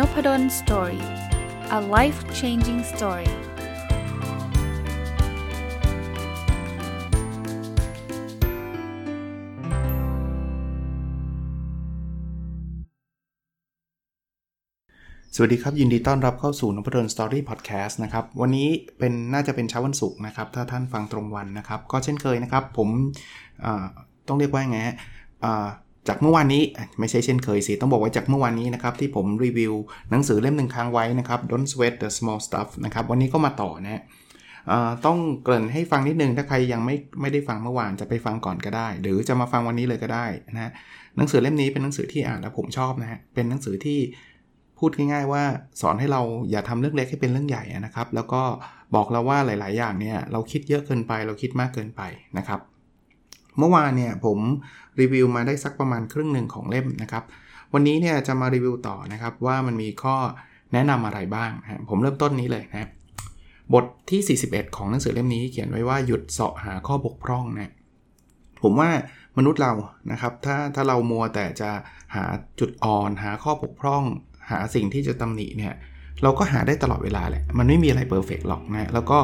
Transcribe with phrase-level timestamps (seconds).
[0.00, 1.02] Nopadol Story
[1.78, 3.32] a life changing story ส
[15.40, 22.88] วัสดีครับ ยินดีต้อนรับเข้าสู่นพดลสตอรี่พอดแคสต์นะครับ วันนี้เป็นน่าจะเป็นเช้าวันศุกร์นะครับ ถ้าท่านฟังตรงวันนะครับ ก็เช่นเคยนะครับ ผม
[24.28, 24.96] ต้องเรียกว่าไงฮะ
[26.08, 26.62] จากเมื่อวานนี้
[27.00, 29.74] ไม่ใช่เช่นเคยสิ ต้องบอกว่าจากเมื่อวานนี้นะครับ ที่ผมรีวิว
[30.10, 34.02] หนังสือเล่มหนึ่งค้างไว้นะครับ Don't Sweat the Small Stuff นะครับ วันนี้ก็มาต่อนะ
[35.06, 40.70] ต้องเกริ่นให้ฟังนิดนึง ถ้าใครยังไม่ไม่ได้ฟังเมื่อวานจะไปฟังก่อนก็ได้ หรือจะมาฟังวันนี้เลยก็ได้นะ
[41.16, 43.98] หนังสือเล่มนี้เป็นหนังสือที่อ่านแล้วผมชอบนะฮะเป็นหนังสือที่
[44.78, 45.42] พูดง่ายๆว่า
[45.80, 48.42] สอนให้เราอย่าทำเรื่องเล็กให้เป็นเรื่องใหญ่นะครับ แล้วก็
[48.94, 52.02] บอกเราว่าหลาย ๆ อย่างเนี่ยเราคิดเยอะเกินไปเราคิดมากเกินไป
[52.38, 52.60] นะครับ
[53.60, 54.38] เมื่อวานเนี่ยผม
[55.00, 57.24] รีวิวมาได้สักประมาณครึ่งหนึ่งของเล่มนะครับ
[57.72, 60.16] วันนี้เนี่ยจะมารีวิวต่อนะครับว่ามันมีข้อ
[60.72, 62.88] แนะนำอะไรบ้างนะผมเริ่มต้นนี้เลยนะ
[63.74, 67.72] บทที่ 41 ของหนังสือเล่มนี้เขียนไว้ว่าหยุดเสาะหาข้อบกพร่องนะ
[68.62, 68.90] ผมว่า
[69.38, 69.72] มนุษย์เรา
[70.12, 71.70] นะครับถ้าถ้าเรามัวแต่จะ
[72.14, 72.24] หา
[72.60, 74.02] จุดอ่อนหาข้อบกพร่อง
[74.50, 75.74] หาสิ่งที่จะตำหนิเนี่ย
[76.22, 79.18] เราก็หาได้ตลอดเวลาแหละ มันไม่มีอะไรเพอร์เฟกหรอกนะ แล้วก็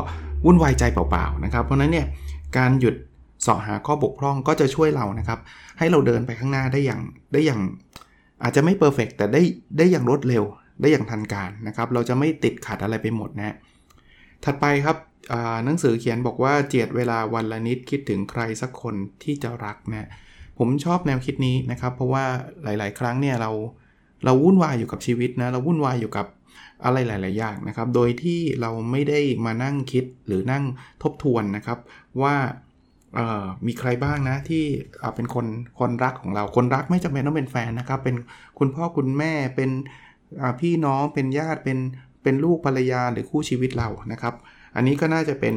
[0.45, 2.07] วุ่นวายใจเปล่าๆนะครับ เพราะนั้นเนี่ย
[2.57, 2.95] การหยุด
[3.47, 5.41] สาะหาข้อบกพร่องก็จะช่วยเรานะครับ
[5.79, 7.01] ให้เราเดินไปข้างหน้าได้อย่าง
[7.33, 7.61] ได้อย่าง
[8.43, 9.43] อาจจะไม่เพอร์เฟกแต่ได้
[9.79, 10.45] ได้อย่างรวดเร็ว
[10.81, 13.55] ได้อย่างทันการนะครับ เราจะไม่ติดขัดอะไรไปหมดนะ
[14.45, 14.97] ถัดไปครับ
[15.65, 20.09] หนังสือเขียนบอกว่าเจียดเวลาวันละนิดคิดถึงใครสักคนที่จะรักนะ
[20.59, 22.25] ผมชอบแนวคิดนี้นะครับ เพราะว่า
[22.65, 23.51] หลาย ๆ ครั้งเนี่ยเรา
[24.25, 26.27] เราวุ่นวายอยู่กับชีวิตนะเราวุ่นวายอยู่กับ
[26.85, 30.65] อะไรหลาย ๆ อย่างนะครับ โดยที่เราไม่ได้มานั่งคิดหรือนั่ง
[31.03, 31.79] ทบทวนนะครับ
[32.23, 32.35] ว่า
[33.67, 34.65] มีใครบ้างนะที่
[35.15, 35.47] เป็นคน
[35.79, 38.17] คนรักของเราคนรักไม่จำเป็นต้องเป็นแฟนนะครับ เป็น
[38.59, 39.71] คุณพ่อคุณแม่เป็น
[40.61, 41.79] พี่น้องเป็นญาติเป็น
[42.23, 44.35] เป็นลูกภรรยาหรือคู่ชีวิตเรานะครับ
[44.77, 45.55] อันนี้ก็น่าจะเป็น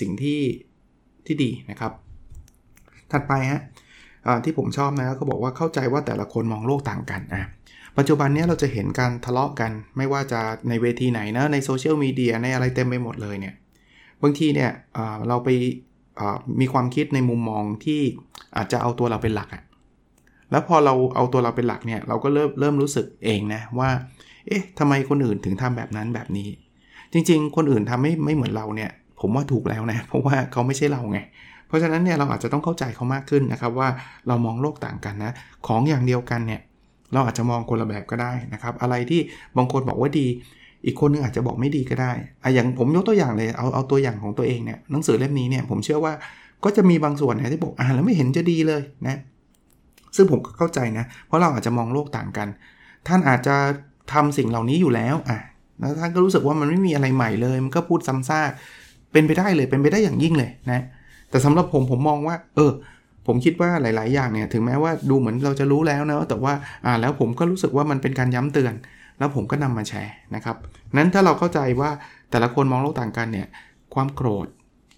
[0.00, 0.40] สิ่งที่
[1.26, 1.92] ที่ดีนะครับ
[3.12, 3.62] ถัดไปฮะ
[4.44, 7.48] ที่ผมชอบนะก็บอกว่าเข้าใจว่าแต่ละคนมองโลกต่างกันนะ
[7.98, 13.54] ปัจจุบันนี้เราจะเห็นการทะเลาะกัน ไม่ว่าจะในเวทีไหนนะในโซเชียลมีเดียในอะไรเต็มไปหมดเลยเนี่ย
[14.22, 14.70] บางทีเนี่ย
[15.28, 15.48] เราไป
[16.60, 18.00] มีความคิดในมุมมองที่
[18.56, 19.62] อาจจะเอาตัวเราเป็นหลักอะ
[20.50, 23.90] แล้วพอเราเอาตัวเราเป็นหลักเนี่ยเราก็เริ่มเริ่มรู้สึกเองนะว่า
[24.46, 26.48] เอ๊ะทำไมคนอื่นถึงทำแบบนั้นแบบนี้
[27.12, 28.90] จริง ๆ คนอื่นทำไม่ไม่เหมือนเราเนี่ย
[29.20, 31.18] ผมว่าถูกแล้วนะเพราะว่าเขาไม่ใช่เราไง
[31.66, 33.88] เพราะฉะนั้นเนี่ยเราอาจจะต้องเข้าใจเขามากขึ้นนะครับว่า
[34.28, 35.32] เรามองโลกต่างกันนะ
[35.66, 36.60] ของอย่างเดียวกันเนี่ย
[37.12, 39.20] เราอาจจะมองคนละแบบก็ได้นะครับ อะไรที่
[39.56, 40.26] บางคนบอกว่าดี
[40.86, 42.12] อีกคนนึงอาจจะบอกไม่ดีก็ได้
[42.42, 46.12] อะอย่างผมยกตัวอย่างเลยเอาเอาตัวอย่างของตัวเองเนี่ยหนังสือเล่มนี้เนี่ยผมเชื่อว่า
[46.64, 49.16] ก็จะมีบางส่วนนะที่บอกอ่านแล้วไม่เห็นจะดีเลยนะ
[50.16, 52.48] ซึ่งผมก็เข้าใจนะ เพราะเราอาจจะมองโลกต่างกัน
[53.08, 53.56] ท่านอาจจะ
[54.12, 55.38] ทำสิ่งเหล่านี้อยู่แล้วอะ
[55.80, 58.50] แล้วท่านก็รู้สึกว่ามันไม่มีอะไรใหม่เลย มันก็พูดซ้ำซาก
[59.12, 60.82] เป็นไปได้เลยเป็นไปได้อย่างยิ่งเลยนะ
[61.30, 62.72] แต่สำหรับผมผมมองว่า เออ
[63.26, 66.52] ผมคิดว่าหลาย ๆ อย่างเนี่ย ถึงแม้ว่าดูเหมือนเราจะรู้แล้วนะ แต่ว่า
[66.86, 68.74] อ่าแล้วผมก็รู้สึกว่ามันเป็นการย้ำเตือน
[69.18, 70.56] แล้วผมก็นำมาแชร์นะครับ
[70.96, 71.90] นั้นถ้าเราเข้าใจว่า
[72.30, 73.48] แต่ละคนมองโลกต่างกันเนี่ย
[73.94, 74.48] ความโกรธ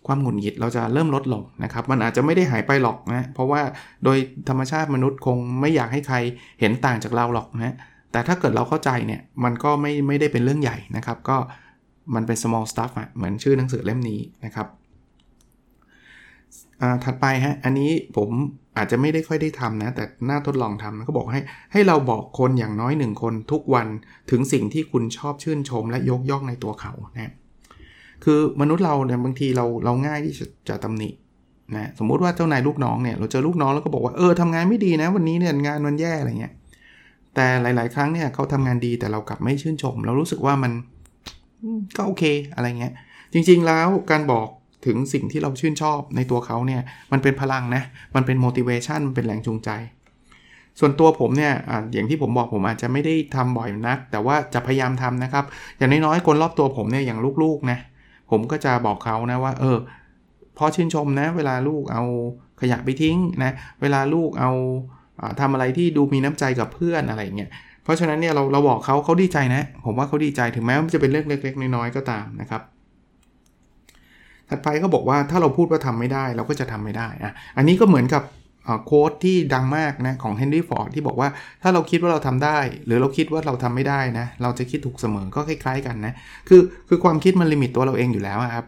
[0.07, 3.61] ความหงุดหงิดเราจะเริ่มลดลงนะครับ มันอาจจะไม่ได้หายไปหรอกนะ เพราะว่า
[4.05, 6.17] โดยธรรมชาติมนุษย์คงไม่อยากให้ใคร
[6.61, 7.75] เห็นต่างจากเราหรอกนะ
[8.13, 11.37] แต่ถ้าเกิดเราเข้าใจเนี่ย มันก็ไม่ไม่ได้เป็นเรื่องใหญ่นะครับ ก็
[12.15, 14.67] มันเป็น small stuff อะเหมือนชื่อหนังสือเล่มนี้นะครับ
[17.05, 18.29] ถัดไปฮะ อันนี้ผม
[18.81, 21.43] อาจจะไม่ได้ค่อยได้ทำนะ แต่น่าทดลองทำนะก็บอกให้
[21.73, 23.87] ให้เราบอกคนอย่างน้อยหนึ่งคนทุกวัน
[24.31, 27.33] ถึงสิ่งที่คุณชอบชื่นชมและยกย่องในตัวเขานะ
[28.25, 31.11] คือมนุษย์เราเนี่ยบางทีเราเราง่ายที่จะจะตำหนิ
[31.77, 36.55] นะสมมุติว่าเจ้านายลูกน้องเนี่ยเราเจอลูกน้องแล้วก็บอกว่าเออทำงานไม่ดีนะ วันนี้เนี่ยงานมันแย่อะไรเงี้ย
[37.35, 40.73] แต่หลาย ๆ ครั้งเนี่ยเขาทำงานดีแต่เรากลับไม่ชื่นชม เรารู้สึกว่ามัน
[41.97, 42.25] ก็โอเค
[42.55, 42.93] อะไรเงี้ย
[43.33, 44.47] จริง ๆ แล้วการบอก
[44.87, 46.83] ถึงสิ่งที่เราชื่นชอบในตัวเขาเนี่ย
[47.13, 47.83] มันเป็นพลังนะ
[48.15, 49.71] มันเป็น motivation มันเป็นแรงจูงใจ
[50.81, 55.45] ส่วนตัวผมเนี่ยออย่างที่ผมบอกผมอาจจะไม่ได้ทำบ่อยนัก แต่ว่าจะพยายามทำนะครับ
[55.79, 57.79] อย่างน้อยๆคนรอบตัวผมเนี่ยอย่างลูกๆนะ
[58.31, 59.79] ผมก็จะบอกเขานะว่า เออ
[60.59, 62.05] พอชื่นชมนะ เวลาลูกเอา
[62.61, 64.51] ขยะไปทิ้งนะเวลาลูกเอา
[65.41, 67.51] ทำอะไรที่ดูมีน้ำใจกับเพื่อนอะไรเงี้ย
[67.85, 72.63] เพราะฉะนั้นเนี่ยเราเราบอกเขาเขาดีใจนะ ผมว่าเขาดีใจถึงแม้ว่าจะเป็นเรื่องเล็ก ๆ น้อยๆก็ตามนะครับ
[74.51, 78.23] ถัดไปก็บอกว่าถ้าเราพูดว่าทำไม่ได้เราก็จะทำไม่ได้อะอันนี้ก็เหมือนกับ
[78.87, 81.29] quote ที่ดังมากนะของเฮนรี่ฟอร์ดที่บอกว่า
[81.63, 86.13] ถ้าเราคิดว่าเราทำได้ หรือเราคิดว่าเราทำไม่ได้นะเราจะคิดถูกเสมอก็คล้ายๆกันนะ
[86.49, 88.65] คือคือความคิดมัน limit ตัวเราเองอยู่แล้วครับ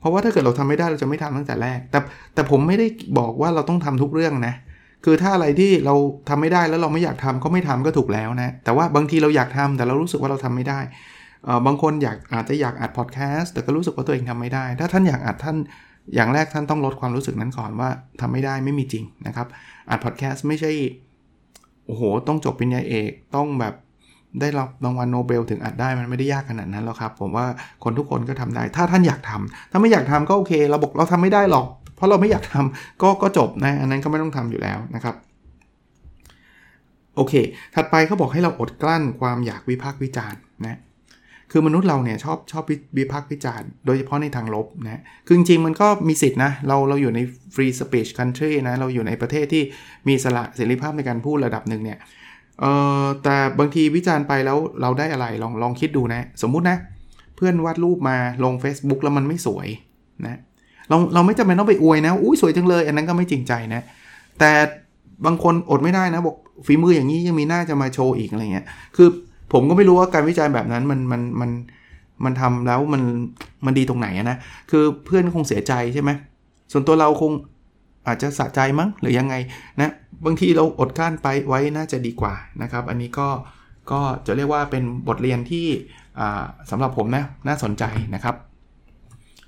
[0.00, 1.98] เพราะว่าถ้าเกิดเราทำไม่ได้เราจะไม่ทำตั้งแต่แรก แต่
[2.34, 2.86] แต่ผมไม่ได้
[3.18, 4.54] บอกว่าเราต้องทำทุกเรื่องนะ
[5.04, 5.94] คือถ้าอะไรที่เรา
[6.28, 10.80] ทำไม่ได้แล้วเราไม่อยากทำก็ไม่ทำก็ถูกแล้วนะแต่ว่าบางทีเราอยากทำแต่เรารู้สึกว่าเราทำไม่ได้
[11.66, 15.56] บางคนอยากอาจจะอยากอัดพอดแคสต์แต่ก็รู้สึกว่าตัวเองทำไม่ได้ ถ้าท่านอยากอัดท่าน
[16.14, 17.88] อย่างแรกท่านต้องลดความรู้สึกนั้นก่อนว่า
[18.20, 19.46] ทำไม่ได้ไม่มีจริงนะครับ
[19.90, 20.70] อัดพอดแคสต์ไม่ใช่
[21.86, 23.74] โอ้โห ต้องจบปริญญาเอกต้องแบบ
[24.40, 27.46] ได้รับรางวัลโนเบลถึงอัดได้มันไม่ได้ยากขนาดนั้นหรอกครับ ผมว่า
[27.84, 35.14] คนทุกคนก็ทำได้ ถ้าท่านอยากทำถ้าไม่อยากทำก็โอเคเราบอกเราทำไม่ได้หรอก เพราะเราไม่อยากทำก็ก็จบนะ อันนั้นก็ไม่ต้องทำอยู่แล้วนะครับ
[37.16, 37.34] โอเค
[37.74, 40.78] ถัดไปเขาบอกให้เราอดกลั้นความอยากวิพากษ์วิจารณ์นะ
[41.56, 42.64] คือมนุษย์เราเนี่ยชอบชอบ
[42.98, 47.20] วิพากษ์วิจารณ์โดยเฉพาะในทางลบนะคือจริงๆมันก็มีสิทธินะ เราเราอยู่ใน
[47.54, 49.62] free speech country นะ เราอยู่ในประเทศที่
[50.08, 51.98] มีสละเสรีภาพในการพูดระดับหนึ่งเนี่ย
[52.60, 52.72] เอ่
[53.02, 56.76] อแต่บางทีวิจารณ์ไปแล้วเราได้อะไรลองลองคิดดูนะ สมมุตินะ
[57.36, 59.68] เพื่อนวาดรูปมาลง Facebook แล้วมันไม่สวย
[60.24, 60.38] นะ
[60.88, 63.82] เราเราไม่จำเป็นต้องไปอวยนะอุ้ยสวยจังเลย อันนั้นก็ไม่จริงใจนะ
[64.38, 64.50] แต่
[65.26, 66.36] บางคนอดไม่ได้นะบอก
[66.66, 68.66] ฝีมืออย่างนี้ยังมีหน้าจะมาโชว์อีกอะไรเงี้ย
[68.96, 69.08] คือ
[69.54, 71.50] ผมก็ไม่รู้ว่าการวิจัยแบบนั้นมันมันมัน
[72.24, 73.02] มันทำแล้วมัน
[73.66, 74.36] มันดีตรงไหนนะ
[74.70, 76.10] คือเพื่อนคงเสียใจใช่ไหม
[76.72, 77.32] ส่วนตัวเราคง
[78.06, 79.34] อาจจะสะใจมั้งหรือยังไง
[79.80, 79.92] นะ
[80.24, 83.28] บางทีเราอดกั้นไปไว้น่าจะดีกว่านะครับ อันนี้ก็
[83.90, 85.66] ก็จะเรียกว่าเป็นบทเรียนที่
[86.70, 87.84] สำหรับผมนะน่าสนใจ
[88.14, 88.34] นะครับ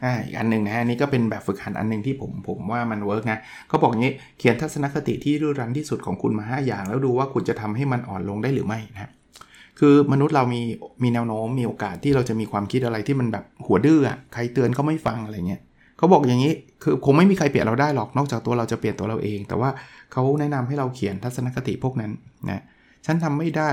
[0.05, 3.39] อ่าอีกอันหนึ่งนะอันนี้ก็เป็นแบบฝึกหัดอันหนึ่งที่ผมผมว่ามันเวิร์กนะ
[3.69, 9.11] เขาบอกงี้เขียนทัศนคติที่รื้อรันที่สุดของคุณมา 5 อย่าง แล้วดูว่าคุณจะทำให้มันอ่อนลงได้หรือไม่นะ
[9.79, 10.61] คือมนุษย์เรามี
[11.03, 14.01] มีแนวโน้มมีโอกาสที่เราจะมีความคิดอะไรที่มันแบบหัวดื้อ
[14.33, 15.61] ใครเตือนก็ไม่ฟังอะไรเงี้ย
[15.99, 16.53] เขาบอกอย่างนี้
[16.83, 19.71] คือคงไม่มีใครเปลี่ยนเราได้หรอกนอกจากตัวเราจะเปลี่ยนตัวเราเอง แต่ว่า
[20.13, 22.13] เขาแนะนำให้เราเขียนทัศนคติพวกนั้น
[22.51, 22.63] นะ
[23.07, 23.71] ฉันทำไม่ได้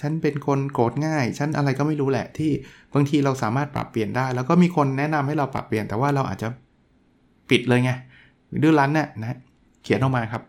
[0.00, 2.50] ฉันเป็นคนโกรธง่าย ฉันอะไรก็ไม่รู้แหละที่
[2.94, 6.48] บางทีเราสามารถปรับเปลี่ยนได้ แล้วก็มีคนแนะนำให้เราปรับเปลี่ยน แต่ว่าเราอาจจะ
[7.50, 7.90] ปิดเลยไง
[8.62, 9.38] ดื้อรั้นเนี่ยนะ
[9.82, 10.42] เขียนออกมาครับ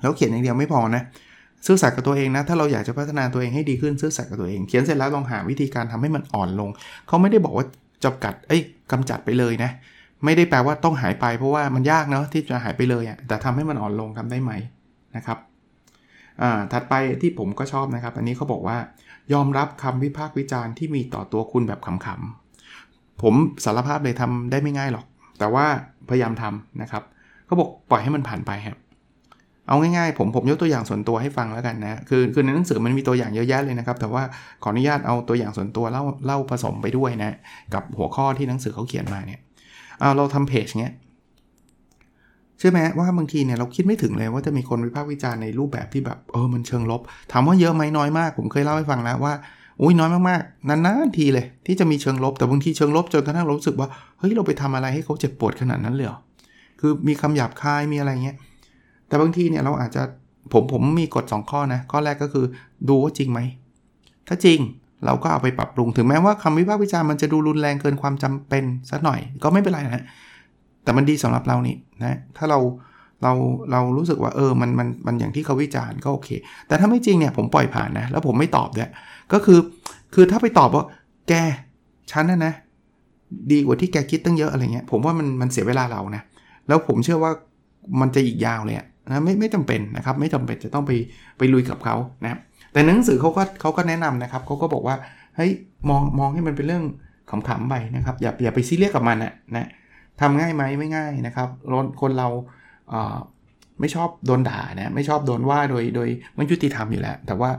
[0.00, 1.02] แล้วเขียนอย่างเดียวไม่พอนะ
[1.66, 6.70] ซื่อสัตย์กับตัวเองนะ ถ้าเราอยากจะพัฒนาตัวเองให้ดีขึ้นซื่อสัตย์กับตัวเอง เขียนเสร็จแล้วลองหาวิธีการทำให้มันอ่อนลง
[7.06, 7.66] เขาไม่ได้บอกว่า
[8.04, 8.62] จำกัด เอ้ย
[8.92, 9.70] กำจัดไปเลยนะ
[10.24, 14.52] ไม่ได้แปลว่าต้องหายไปเพราะว่ามันยากเนาะที่จะหายไปเลยอะ่ะ แต่ทำให้มันอ่อนลงทำได้ไหม
[15.16, 15.38] นะครับ
[16.42, 18.78] อ่า ถัดไปที่ผมก็ชอบนะครับ อันนี้เขาบอกว่า
[19.32, 25.04] ยอมรับคำวิพากษ์วิจารณ์ที่มีต่อตัวคุณแบบขำๆ ผมสารภาพเลยทำได้ไม่ง่ายหรอก
[25.38, 25.66] แต่ว่า
[26.08, 27.02] พยายามทำนะครับ
[27.46, 28.78] เขาบอกปล่อยให้มันผ่านไปครับ
[29.68, 34.22] เอาง่ายๆผมผมยกตัวอย่างส่วนตัวให้ฟังแล้วกันนะคือคือในหนังสือมันมีตัวอย่างเยอะแยะเลยนะครับ แต่ว่า
[34.62, 37.32] ขออนุญาตเอาตัวอย่างส่วนตัวเล่าเล่าผสมไปด้วยนะ
[37.74, 39.40] กับหัวข้อที่หนังสือเขาเขียนมาเนี่ย
[40.00, 40.94] เอาเราทำเพจเนี้ย
[42.58, 47.00] เชื่อไหมว่าบางทีเนี่ยเราคิดไม่ถึงเลยว่าจะมีคนวิพากษ์วิจารณ์ในรูปแบบที่แบบเออมันเชิงลบ
[47.32, 49.34] ถามว่าเยอะไหมน้อยมาก ผมเคยเล่าให้ฟังแล้วว่า
[49.82, 53.88] อุ้ยน้อยมากๆนานๆทีเลย ที่จะมีเชิงลบแต่บางทีเชิงลบจนกระทั่งรู้สึกว่า
[54.18, 56.08] เฮ้ยเราไปทำอะไรให้เขาเจ็บปวดขนาดนั้นเลย
[56.80, 58.36] คือมีคำหยาบคายมีอะไรเงี้ย
[59.12, 60.02] แต่บางทีเนี่ยเราอาจจะ
[60.52, 62.44] ผมผมมีกฎ 2 ข้อนะ ข้อแรกก็คือ
[62.88, 63.40] ดูว่าจริงไหม
[64.28, 64.58] ถ้าจริง
[65.04, 70.04] เราก็เอาไปปรับปรุงถึงแม้ว่าคำวิพากษ์วิจารณ์มันจะดูรุนแรงเกินความจำเป็นสักหน่อยก็ไม่เป็นไรนะ
[70.84, 72.58] แต่มันดีสำหรับเรานี่นะถ้าเรา
[73.22, 73.32] เรา
[73.72, 76.30] เรารู้สึกว่าเออมันมันมันอย่างที่เขาวิจารณ์ก็โอเค
[76.68, 78.90] แต่ถ้าไม่จริงเนี่ยผมปล่อยผ่านนะแล้วผมไม่ตอบด้วย
[79.32, 79.58] ก็คือ
[80.14, 80.84] คือถ้าไปตอบว่า
[81.28, 81.32] แก
[82.12, 82.52] ฉันนะนะ
[83.52, 86.22] ดีกว่าที่แกคิดตั้งเยอะอะไรเงี้ยผมว่ามันมันเสียเวลาเรานะ
[86.68, 87.32] แล้วผมเชื่อว่า
[88.00, 88.76] มันจะอีกยาวเลย
[89.08, 90.92] นะไม่ไม่จำเป็นนะครับไม่จำเป็นจะต้องไป
[91.38, 92.38] ไปลุยกับเขานะ
[92.72, 94.96] แต่หนังสือเขาก็เขาก็แนะนำนะครับเขาก็บอกว่า
[95.36, 95.50] เฮ้ย
[95.88, 96.84] มองมองให้มันเป็นเรื่อง
[97.30, 99.68] ขำๆไปนะครับอย่าอย่าไปซีเรียสกับมันนะนะ
[100.20, 101.48] ทำง่ายไหมไม่ง่ายนะครับ
[102.00, 102.28] คนเรา
[102.90, 107.50] เไม่ชอบโดนด่านะไม่ชอบโดนว่าโดยโดยไม่ยุติธรรมอยู่แล้ว แต่ว่า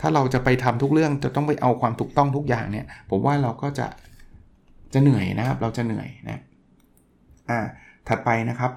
[0.00, 3.86] ถ้าเราจะไปทำทุกเรื่องจะต้องไปเอาความถูกต้องทุกอย่างเนี่ยผมว่าเราก็จะ
[4.94, 6.42] จะเหนื่อยนะครับ เราจะเหนื่อยนะ
[7.50, 7.60] อ่า
[8.08, 8.70] ถัดไปนะครับ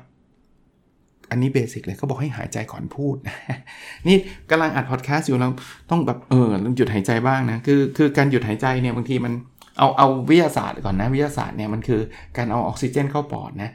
[1.29, 3.15] อันนี้ basic เลยเขาบอกให้หายใจก่อนพูด
[4.07, 4.17] นี่
[4.49, 5.49] กำลังอัดพอดแคสต์อยู่เรา
[5.89, 9.33] ต้องแบบเออหยุดหายใจบ้างนะคือคือการหยุดหายใจเนี่ยบางทีมัน
[9.77, 12.01] เอาเอาวิทยาศาสตร์ก่อนนะวิทยาศาสตร์เนี่ยมันคือ
[12.37, 13.71] การเอาออกซิเจนเข้าปอดนะ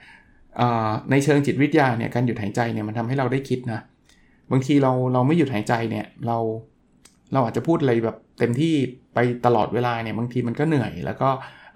[1.10, 3.80] ในเชิงจิตวิทยาเนี่ยการหยุดหายใจเนี่ยมันทำให้เราได้คิดนะ
[4.50, 6.38] บางทีเราเราไม่หยุดหายใจเนี่ยเรา
[7.32, 8.74] เราอาจจะพูดอะไรแบบเต็มที่
[9.14, 11.28] ไปตลอดเวลาเนี่ยบางทีมันก็เหนื่อย แล้วก็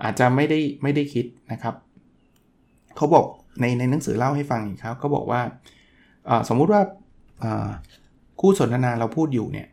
[0.02, 1.74] อาจจะไม่ได้ไม่ได้คิดนะครับ
[2.96, 3.26] เขาบอก
[3.60, 5.40] ในในหนังสือเล่าให้ฟังอีกครับเขาบอกว่า
[6.48, 6.82] สมมุติว่า
[8.40, 9.66] คู่สนทนาเราพูดอยู่เนี่ย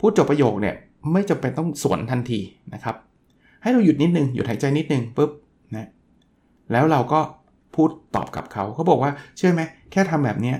[0.00, 0.74] พูดจบประโยคเนี่ย
[1.12, 2.40] ไม่จำเป็นต้องสวนทันที
[2.74, 2.96] นะครับ
[3.62, 5.30] ให้เราหยุดนิดนึงหยุดหายใจนิดนึงปุ๊บ
[5.76, 5.88] นะ
[6.72, 7.20] แล้วเราก็
[7.74, 9.62] พูดตอบกับเขาเขาบอกว่าเชื่อไหม
[9.92, 10.54] แค่ทำแบบนี้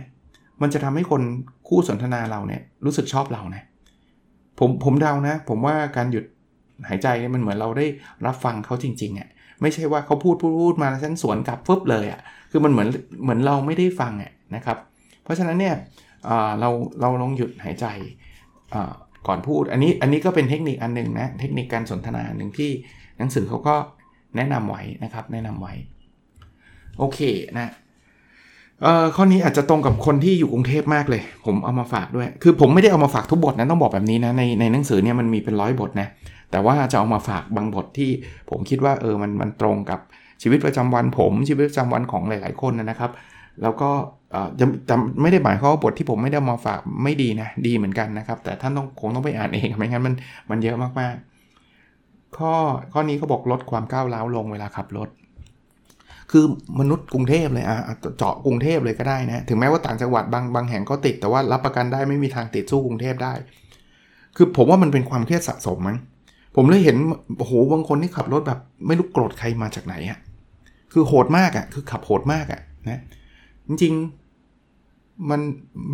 [0.63, 1.23] มันจะทำให้คน
[1.69, 3.63] คู่สนทนาเราเนี่ยรู้สึกชอบเรานะ
[4.59, 6.25] ผมผมเดานะ ผมว่าการหยุด
[6.89, 7.87] หายใจมันเหมือนเราได้
[8.27, 9.29] รับฟังเขาจริงๆอะ
[9.63, 12.89] ไม่ใช่ว่าเขาพูดพูดพูดมาแล้วฉันสวนกลับฟึบเลยอะ่ะคือมันเหมือน
[13.23, 14.77] เหมือนเราไม่ได้ฟังอะนะครับ
[15.25, 15.75] เพราะฉะนั้นเนี่ย
[16.61, 17.87] เราเราลองหยุดหายใจ
[19.27, 22.71] ก่อนพูดอันนี้อันนี้ก็เป็นเทคนิคอันหนึ่งนะเทคนิคการสนทนาหนึ่งที่
[23.19, 23.75] หนังสือเขาก็
[24.37, 25.75] แนะนำไว้นะครับแนะนำไว้
[26.99, 27.21] โอเค
[27.57, 27.73] นะ
[28.83, 36.09] เอ่อข้อนี้อาจจะตรงกับคนที่อยู่กรุงเทพมากเลย ผมเอามาฝากด้วย คือผมไม่ได้เอามาฝากทุกบทนะต้องบอกแบบนี้นะในในหนังสือเนี่ยมันมีเป็นร้อยบทนะ
[36.53, 38.11] แต่ว่าจะเอามาฝากบางบทที่
[38.51, 40.01] ผมคิดว่าเออมันมันตรงกับ
[40.43, 43.11] ชีวิตประจำวันผมชีวิตประจำวันของหลาย ๆ คนนะครับ
[43.63, 43.91] แล้วก็
[44.61, 50.15] จะจะไม่ได้หมายความว่าบทที่ผมไม่ได้มาฝากไม่ดีนะดีเหมือนกันนะครับ แต่ท่านต้องคงต้องไปอ่านเองไม่งั้นมัน
[50.51, 52.55] มันเยอะมากๆ ข้อ
[52.93, 55.09] ข้อนี้เขาบอกลดความก้าวร้าวลงเวลาขับรถ
[56.31, 56.45] คือ
[56.81, 57.79] มนุษย์กรุงเทพเลยอะ
[58.19, 63.33] เจาะกรุงเทพเลยก็ได้นะ ถึงแม้ว่าต่างจังหวัดบางบางแห่งก็ติด แต่ว่ารับประกันได้ไม่มีทางติดสู้กรุงเทพได้
[64.37, 65.97] คือผมว่ามันเป็นความเครียดสะสมมั้ง
[66.57, 66.97] ผมเลยเห็น
[67.39, 70.19] โอ้โหบางคนที่ขับรถแบบ ไม่รู้โกรธใครมาจากไหนอะ่ะ
[70.93, 73.01] คือโหดมากอะ่ะ คือขับโหดมากอะ่ะนะ
[73.67, 75.41] จริงๆมัน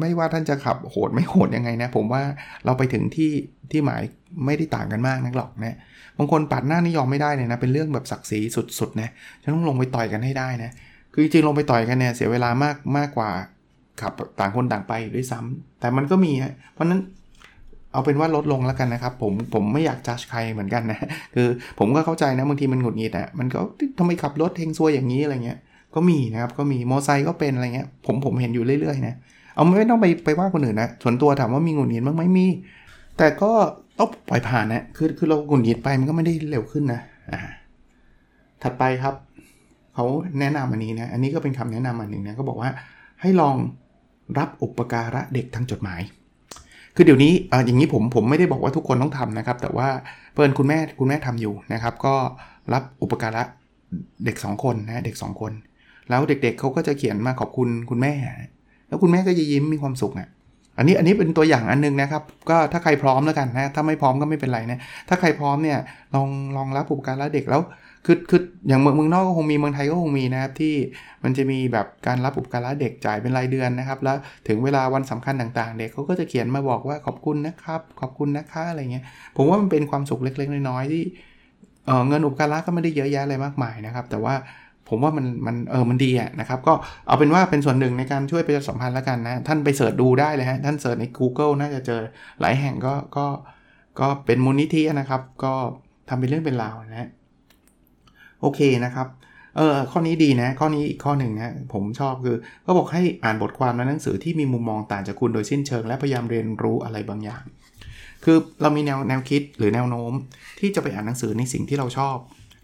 [0.00, 2.22] ไม่ว่าท่านจะขับโหดไม่โหดยังไงนะ ผมว่า
[2.64, 3.32] เราไปถึงที่
[3.70, 4.02] ที่หมาย
[4.46, 5.76] ไม่ได้ต่างกันมากนักหรอกนะ
[6.18, 8.40] บางคนปัดหน้านี่ยอมไม่ได้เลยนะ เป็นเรื่องแบบศักดิ์ศรี
[8.78, 9.08] สุดๆนะ
[9.42, 10.70] ฉันต้องลงไปต่อยกันให้ได้นะ
[11.12, 13.30] คือจริงลงไปต่อยกันเนี่ยเสียเวลามากมากกว่า
[14.00, 17.00] ขับต่างคนต่างไปด้วยซ้ำแต่มันก็มีฮะเพราะนั้น
[17.98, 20.98] เอาเป็นว่าลดลงแล้วกันนะครับ ผมผมไม่อยากจัดใครเหมือนกันนะ
[21.34, 23.60] คือผมก็เข้าใจนะบางทีมันหงุดหงิดอะมันก็
[23.98, 25.58] ทำไมขับรถเทงซวยอย่างนี้อะไรเงี้ย
[25.94, 29.14] ก็มีนะครับก็มีมอไซค์ก็เป็นอะไรเงี้ยผมผมเห็นอยู่เรื่อยๆนะ
[29.54, 32.46] เอาไม่ต้องไปไปว่าคนอื่นนะส่วนตัวถามว่ามีหงุดหงิดบ้างไหมมี
[33.18, 33.50] แต่ก็
[33.98, 37.00] ต้องปล่อยผ่านนะคือคือเราหงุดหงิดไปมันก็ไม่ได้เร็วขึ้นนะ
[37.30, 37.38] อ่า
[38.62, 39.14] ถัดไปครับ
[39.94, 40.04] เขา
[40.40, 42.70] แนะนำอันนี้นะอันนี้ก็เป็นคำแนะนำอันหนึ่งนะก็บอกว่า
[43.20, 43.56] ให้ลอง
[44.38, 46.00] รับอุปการะเด็กทางจดหมาย
[47.00, 49.88] คือเดี๋ยวนี้ออย่างนี้ผมผมไม่ได้บอกว่าทุกคนต้องทำนะครับ แต่ว่า
[50.32, 52.14] เพื่อนคุณแม่คุณแม่ทำอยู่นะครับ ก็
[52.72, 53.42] รับอุปการะ
[54.24, 55.52] เด็ก 2 คนนะเด็ก 2 คน
[56.08, 58.12] แล้วเด็กๆเเขาก็จะเขียนมาขอบคุณคุณแม่
[58.88, 60.28] แล้วคุณแม่ก็จะยิ้มมีความสุขอะ่ะ
[60.78, 64.78] อันนี้อันนี้เป็นตัวอย่างอันนึงนะครับ ก็ถ้าใครพร้อมแล้วกันนะ ถ้าไม่พร้อมก็ไม่เป็นไรนะ
[65.08, 65.78] ถ้าใครพร้อมเนี่ย
[66.14, 67.60] ลองลองรับอุปการะเด็กแล้ว
[68.10, 70.74] คือคืออย่างเมืองเมืองนอกก็คงมีเมืองไทยก็คงมีนะครับที่
[71.24, 74.16] มันจะมีแบบการรับอุปการะเด็กจ่ายเป็นรายเดือนนะครับ แล้ว
[74.48, 79.04] ถึงเวลาวันสำคัญต่างๆ เด็กเขาก็จะเขียนมาบอกว่าขอบคุณนะครับขอบคุณนะคะอะไรเงี้ย
[79.36, 81.02] ผมว่ามันเป็นความสุขเล็ก ๆ น้อยๆที่
[81.86, 84.34] เเงินอุปการะก็ไม่ได้เยอะแยะอะไรมากมายนะครับ แต่ว่า
[84.88, 86.72] ผมว่ามันมันเออมันดีอะนะครับก็
[87.06, 92.00] เอาเป็นว่าเป็นส่วนหนึ่งในการช่วยประชาสัมพันธ์แล้วกันนะ ท่านไปเสิร์ชดูได้เลยฮะท่านเสิร์ชใน Google น่าจะเจอ
[92.40, 93.26] หลายแห่งก็ก็
[94.00, 95.52] ก็เป็นมูลนิธินะครับ ก็
[96.08, 97.08] ทำเป็นเรื่องเป็นราวนะ
[98.40, 99.08] โอเคนะครับ
[99.56, 107.42] เออข้อนี้ดีนะ ข้อนี้อีกข้อหนึ่งนะผมชอบคือก็บอกให้อ่านบทความในหนังสือที่มีมุมมองต่างจากคุณโดยสิ้นเชิง และพยายามเรียนรู้อะไรบางอย่าง
[108.24, 110.12] คือเรามีแนวแนวคิดหรือแนวโน้ม
[110.60, 112.16] ที่จะไปอ่านหนังสือในสิ่งที่เราชอบ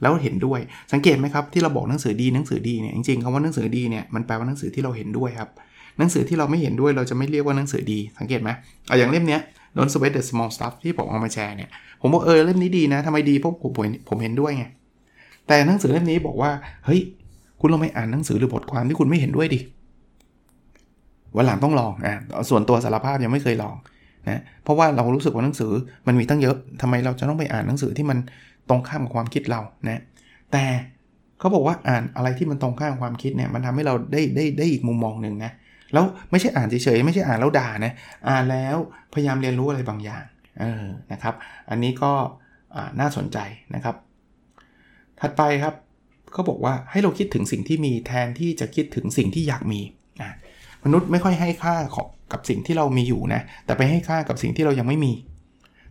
[0.02, 0.60] แล้วเห็นด้วย
[0.92, 5.50] สังเกตไหมครับที่เราบอกหนังสือดีหนังสือดีเนี่ยจริงๆคำว่าหนังสือดีเนี่ยมันแปลว่าหนังสือที่เราเห็นด้วยครับ
[5.98, 8.50] หนังสือที่เราไม่เห็นด้วยเราจะไม่เรียกว่าหนังสือดี สังเกตไหม
[8.88, 9.40] เอาอย่างเล่มเนี้ย
[9.76, 13.72] Don't Sweat the Small Stuff ที่ผมเอามาแชร์เนี่ยผมบอกเออเล่มนี้ดีนะทำไมดีเพราะผม
[14.08, 14.64] ผมเห็นด้วยไง
[15.48, 16.50] แต่หนังสือเล่มนี้บอกว่า
[16.86, 17.00] เฮ้ย
[17.60, 19.60] คุณลองไปอ่านหนังสือหรือบทความที่คุณไม่เห็นด้วยดิ
[21.36, 22.14] วันหลังต้องลองอะ
[22.50, 23.76] ส่วนตัวสารภาพยังไม่เคยลอง
[24.28, 25.72] นะเพราะว่าเรารู้สึกว่าหนังสือ
[26.06, 28.18] มันมีตั้งเยอะทำไมเราจะต้องไปอ่านหนังสือที่มัน
[28.68, 30.00] ตรงข้ามกับความคิดเรานะ
[30.52, 30.64] แต่
[31.38, 35.52] เขาบอกว่าอ่านอะไรที่มันตรงข้ามความคิดเนี่ยมันทำให้เราได้ได้ได้อีกมุมมองหนึ่งนะ
[35.92, 37.92] แล้วไม่ใช่อ่านเฉยๆไม่ใช่อ่านแล้วด่านะ
[38.28, 38.76] อ่านแล้ว
[39.14, 40.24] พยายามเรียนรู้อะไรบางอย่าง
[40.60, 41.34] เออนะครับ
[41.70, 42.12] อันนี้ก็
[43.00, 43.38] น่าสนใจ
[43.74, 43.94] นะครับ
[45.24, 45.74] ถัดไปครับ
[46.32, 49.80] เขาบอกว่าให้เราคิดถึงสิ่งที่มีแทนที่จะคิดถึงสิ่งที่อยากมี
[50.20, 50.30] นะ
[50.84, 51.76] มนุษย์ไม่ค่อยให้ค่า
[52.32, 55.12] กับสิ่งที่เรามีอยู่นะ แต่ไปให้ค่ากับสิ่งที่เรายังไม่มี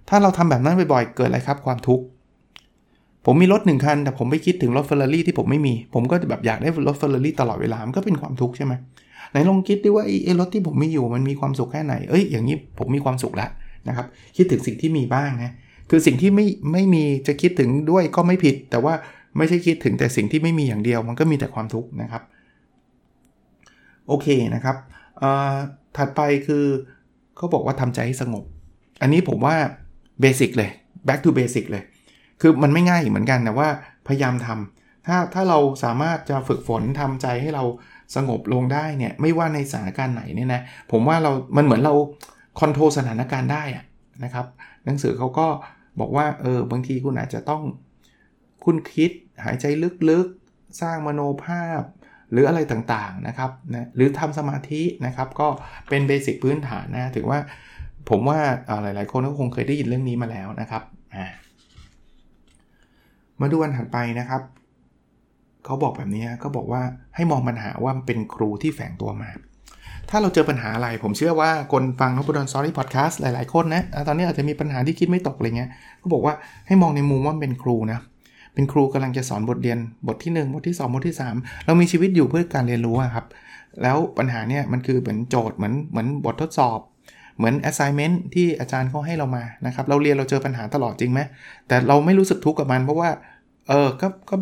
[0.10, 2.04] ถ้าเราทำแบบนั้นบ่อยๆ เกิดอะไรครับ ความทุกข์
[3.26, 8.74] ผมมีรถหนึ่งคัน แต่ผมไม่คิดถึงรถเฟอร์รารี่ที่ผมไม่มี ผมก็แบบอยากได้รถเฟอร์รารี่ตลอดเวลา มันก็เป็นความทุกข์ใช่ไหม
[9.32, 13.50] ไหนลองคิดดิว่าไอ้รถที่ผมมีอยู่มันมีความสุขแค่ไหน เอ้ย อย่างนี้ผมมีความสุขแล้ว
[13.88, 15.54] นะครับ คิดถึงสิ่งที่มีบ้างนะ
[15.90, 18.94] คือสิ่งที่ไม่ไม่มีจะคิดถึงด้วยก็ไม่ผิด แต่ว่า
[19.38, 22.24] ไม่ใช่คิดถึงแต่สิ่งที่ไม่มีอย่างเดียว มันก็มีแต่ความทุกข์นะครับ
[24.08, 24.78] โอเคนะครับ
[25.98, 26.66] ถัดไปคือ
[27.36, 28.44] เขาบอกว่าทำใจให้สงบ
[29.02, 29.56] อันนี้ผมว่า
[30.22, 30.70] เบสิกเลย
[31.08, 31.84] back to basic เลย
[32.42, 33.70] คือมันไม่ง่ายเหมือนกันแต่ว่า
[34.08, 37.64] พยายามทำถ้าถ้าเราสามารถจะฝึกฝนทำใจให้เรา
[38.16, 40.62] สงบลงได้เนี่ย ไม่ว่าในสถานการณ์ไหนเนี่ยนะ
[40.92, 41.94] ผมว่าเรา มันเหมือนเรา
[42.60, 43.64] คอนโทรลสถานการณ์ได้
[44.24, 44.46] นะครับ
[44.86, 45.48] หนังสือเขาก็
[46.00, 47.64] บอกว่า เออ บางทีคุณอาจจะต้อง
[48.66, 49.12] คุณคิด
[49.46, 49.66] หายใจ
[50.10, 51.82] ลึกๆ สร้างมโนภาพ
[52.32, 55.48] หรืออะไรต่างๆนะครับนะหรือทำสมาธินะครับ ก็
[55.90, 57.40] เป็นเบสิกพื้นฐานนะถือว่า
[58.10, 58.40] ผมว่า
[58.84, 60.84] หลายๆ คนก็คงเคยได้ยินเรื่องนี้มาแล้วนะครับ
[61.16, 61.26] อ่า
[63.42, 64.42] มาดูวันถัดไปนะครับ
[65.66, 66.82] เขาบอกแบบนี้เขาบอกว่า
[67.16, 69.30] ให้มองปัญหาว่าเป็นครูที่แฝงตัวมา
[70.10, 75.70] ถ้าเราเจอปัญหาอะไร ผมเชื่อว่าคนฟังนบุดอนสตอรี่พอดแคสต์หลายๆ คนนะตอนนี้อาจจะมีปัญหาที่คิดไม่ตกอะไรเงี้ย
[76.02, 76.34] ก็บอกว่า
[76.68, 78.00] ให้มองในมุมว่าเป็นครูนะ
[78.54, 83.26] เป็นครูกำลังจะสอนบทเรียนบทที่ 1 บทที่ 2 บทที่ 3 เรามีชีวิตอยู่เพื่อการเรียนรู้ครับ
[83.82, 86.80] แล้วปัญหาเนี่ยมันคือเหมือนโจทย์เหมือนเหมือนบททดสอบ
[87.38, 91.20] เหมือน assignment ที่อาจารย์เขาให้เรามานะครับเราเรียนเราเจอปัญหาตลอดจริงไหม
[91.68, 93.10] แต่เราไม่รู้สึกทุกข์กับมันเพราะว่า
[93.70, 94.36] เออ ก็ ก็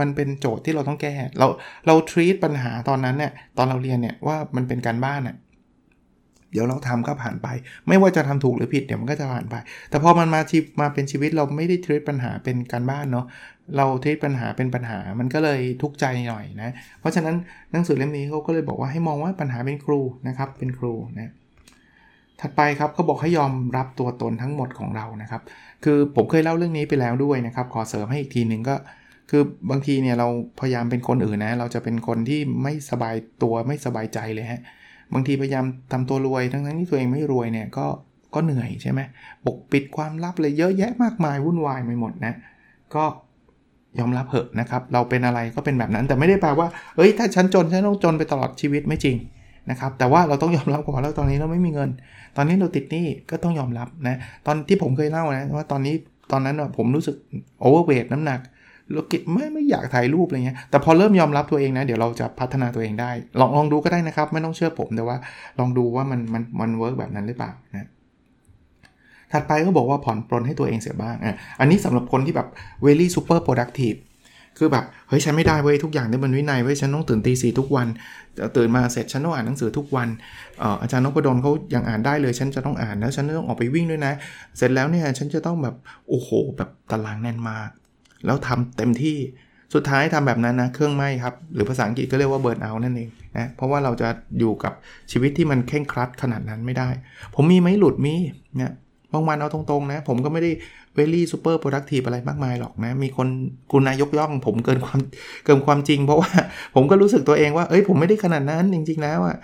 [0.00, 1.46] มันเป็นโจทย์ที่เราต้องแก้ เรา
[1.86, 5.36] เรา treat ปัญหาตอนนั้นเนี่ย ตอนเราเรียนเนี่ย ว่ามันเป็นการบ้านน่ย
[6.52, 7.48] เดี๋ยวเราทำก็ผ่านไป
[7.88, 9.54] ไม่ว่าจะทำถูกหรือผิดเดี๋ยวมันก็จะผ่านไป
[9.90, 13.26] แต่พอมันมาชีมาเป็นชีวิตเราไม่ได้ทรีตปัญหาเป็นการบ้านเนาะ
[13.76, 17.34] เราทรีตปัญหาเป็นปัญหามันก็เลยทุกข์ใจหน่อยนะ เพราะฉะนั้น
[17.72, 21.32] หนังสือเล่มนี้เขาก็เลยบอกว่าให้มองว่าปัญหาเป็นครูนะครับเป็นครูนะ
[22.40, 25.42] ถัดไปครับเขาบอกให้ยอมรับตัวตนทั้งหมดของเรานะครับ
[25.84, 28.76] คือผมเคยเล่าเรื่องนี้ไปแล้วด้วยนะครับ ขอเสริมให้อีกทีหนึ่งก็
[29.30, 30.28] คือบางทีเนี่ยเรา
[30.60, 37.86] พยายามเป็นคนอื่นนะ เราจะเป็นคนที่ไม่สบายตัวไม่สบายใจเลยฮะางทีพยายามทำตัวรวยทั้งทั้งที่ตัวเองไม่รวยเนี่ยก็
[38.34, 39.00] ก็เหนื่อยใช่ไหม
[39.46, 42.34] ปกปิดความลับเลยเยอะแยะมากมายวุ่นวายไปหมดนะ
[42.94, 43.04] ก็
[43.98, 49.16] ยอมรับเหอะนะครับ เราเป็นอะไรก็เป็นแบบนั้น แต่ไม่ได้แปลว่าเอ้ยถ้าฉันจนฉันต้องจนไปตลอดชีวิตไม่จริง
[49.70, 51.90] นะครับ แต่ว่าเราต้องยอมรับก่อนแล้วตอนนี้เราไม่มีเงิน
[52.36, 55.94] ตอนนี้เราติดหนี้ก็ต้องยอมรับนะ ตอนที่ผมเคยเล่านะว่าตอนนี้
[56.32, 57.16] ตอนนั้นผมรู้สึก
[57.60, 58.40] overweight น้ำหนัก
[58.92, 65.16] เราก็ไม่ไม่อยากถ่ายรูปอะไรเงี้ย แต่พอเริ่มยอมรับตัวเองนะ เดี๋ยวเราจะพัฒนาตัวเองได้ ลองลองดูก็ได้นะครับ ไม่ต้องเชื่อผมแต่ว่า
[65.58, 67.88] ลองดูว่ามันมันมัน work แบบนั้นหรือเปล่านะ
[69.32, 72.48] ถัดไปก็บอกว่าผ่อนปลนให้ตัวเองเสียบ้างอะอันนี้สำหรับคนที่แบบ
[72.84, 73.98] very super productive
[74.58, 77.88] คือแบบเฮ้ยฉันไม่ได้เว้ยทุกอย่างได้บนวินัยเว้ยฉันต้องตื่นตีสี่ทุกวัน
[78.56, 80.08] ตื่นมาเสร็จฉันต้องอ่านหนังสือทุกวัน
[80.82, 84.12] อาจารย์นพดลเขายังอ่านได้เลยฉันจะต้องอ่านแล้วฉันต้องออกไปวิ่งด้วยนะ
[84.56, 85.74] เสร็จแล้วเนี่ยฉันจะต้องแบบ
[86.08, 87.70] โอ้โหแบบตารางแน่นมาก
[88.26, 89.16] แล้วทำเต็มที่
[89.74, 94.08] สุดท้ายทำแบบนั้นนะเครื่องไหม้ครับ หรือภาษาอังกฤษก็เรียกว่า burnout นั่นเองนะเพราะว่าเราจะ
[94.38, 94.72] อยู่กับ
[95.12, 96.88] ชีวิตที่มันเคร่งครัดขนาดนั้นไม่ได้
[97.34, 98.72] ผมมีไหมหลุดมีเนี่ย
[99.12, 100.50] บางวันเอาตรงๆนะ ผมก็ไม่ได้
[100.94, 103.28] very super productive อะไรมากมายหรอกนะ มีคน
[103.72, 105.00] คุณนายกย่อง ผมเกินความ
[105.44, 106.30] เกินความจริง เพราะว่า
[106.74, 109.36] ผมก็รู้สึกตัวเองว่าเอ้ยผมไม่ได้ขนาดนั้นจริงๆแล้วอะ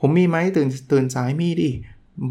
[0.00, 1.70] ผมมีไหมตื่นตื่นสายมีดิ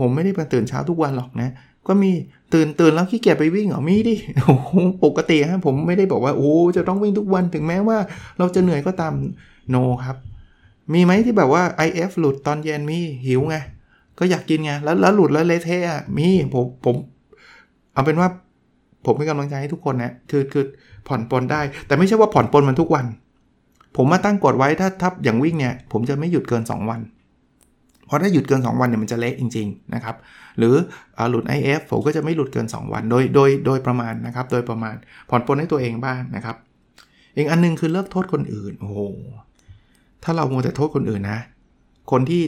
[0.02, 1.52] ผมไม่ได้ไปตื่นเช้าทุกวันหรอกนะ
[1.88, 2.12] ก็มี
[2.54, 4.56] ตื่นตื่นแล้วขี้เกียจไปวิ่งเหรอมีดิโอ้
[5.06, 7.98] ปกติฮะผมไม่ได้บอกว่าโอ้จะต้องวิ่งทุกวันถึงแม้ว่า
[8.38, 9.14] เราจะเหนื่อยก็ตาม
[9.70, 10.18] โนครับ
[10.94, 13.56] มีไหมที่แบบว่า IF หลุดตอนเย็นมีหิวไง
[14.20, 16.96] ก็อยากกินไงแล้วแล้วหลุดแล้วเละเทะมีผมผม
[17.94, 18.30] เอาเป็นว่า
[19.06, 20.66] ผมเป็นกำลังใจให้ทุกคนนะคือคือ
[21.08, 23.06] ผ่อนปลนได้ แต่ไม่ใช่ว่าผ่อนปลนมันทุกวัน
[23.96, 27.00] ผมมาตั้งกฎไว้ถ้าทับอย่างวิ่งเนี่ย ผมจะไม่หยุดเกิน 2 วัน
[28.14, 30.16] พราะถ้าหยุดเกิน 2 วันเนี่ยมันจะเละจริงๆนะครับ
[30.58, 30.76] หรือ
[31.30, 34.96] หลุด IF ผมก็จะไม่หลุดเกิน 2 วัน โดยโดยโดยประมาณนะครับโดยประมาณ
[35.30, 36.56] ผ่อนปลนให้ตัวเองบ้างนะครับ
[37.36, 39.00] อีกอันนึงคือเลิกโทษคนอื่นโอ้โห
[40.24, 41.40] ถ้าเราโมแต่โทษคนอื่นนะ
[42.12, 42.42] คนที่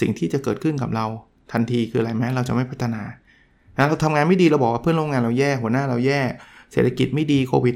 [0.00, 1.06] สิ่งที่จะเกิดขึ้นกับเรา
[1.52, 3.02] ทันทีคืออะไรไหมเราจะไม่พัฒนา
[3.76, 6.20] นะเราทำงานไม่ดีเราบอกว่าเพื่อนร่วมงานเราแย่หัวหน้าเราแย่
[6.72, 7.74] เศรษฐกิจไม่ดีโควิด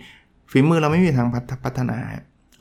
[0.00, 1.28] -19 ฝีมือเราไม่มีทาง
[1.64, 1.98] พัฒนา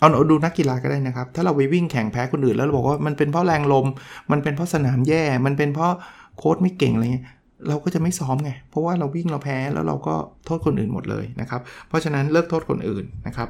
[0.02, 3.86] เอาดูนักกีฬาก็ได้นะครับ ถ้าเราไปวิ่งแข่งแพ้คนอื่นแล้วเราบอกว่ามันเป็นเพราะแรงลม
[4.32, 5.92] มันเป็นเพราะสนามแย่ มันเป็นเพราะ
[6.38, 7.26] โค้ชไม่เก่งอะไรเงี้ย
[7.68, 13.50] เราก็จะไม่ซ้อมไง เพราะว่าเราวิ่งเราแพ้แล้วเราก็โทษคนอื่นหมดเลยนะครับ เพราะฉะนั้นเลิกโทษคนอื่นนะครับ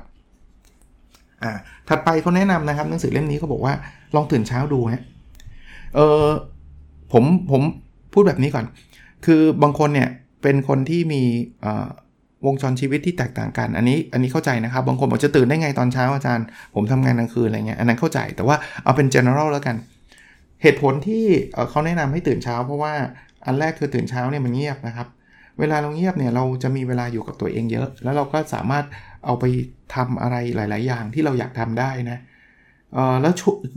[1.44, 1.52] อ่า
[1.90, 3.74] ถัดไปเขาแนะนำนะครับหนังสือเล่มนี้เขาบอกว่า
[4.16, 5.04] ลองตื่นเช้าดูฮะ
[5.96, 6.28] เออ
[7.14, 7.62] ผมผม
[8.14, 8.66] พูดแบบนี้ก่อน
[9.26, 10.10] คือบางคนเนี่ย
[10.42, 11.22] เป็นคนที่มี
[12.46, 19.76] วงจรชีวิตที่แตกต่างกัน อันนี้อันนี้เข้าใจนะครับ บางคนบอกจะตื่นได้ไงตอนเช้าอาจารย์ ผมทำงานกลางคืนอะไรเงี้ยอันนั้นเข้าใจแต่ว่าเอาเป็น general แล้วกัน
[20.62, 21.26] เหตุผลที่
[21.70, 22.94] เขาแนะนำให้ตื่นเช้า เพราะว่า
[23.46, 25.08] อันแรกคือตื่นเช้าเนี่ยมันเงียบนะครับ
[25.60, 28.86] เวลาเราเงียบเนี่ยเราจะมีเวลาอยู่กับตัวเองเยอะ แล้วเราก็สามารถ
[29.26, 29.46] เอาไป
[29.96, 32.18] ทำอะไรหลาย ๆ อย่างที่เราอยากทำได้นะ
[33.22, 33.34] แล้ว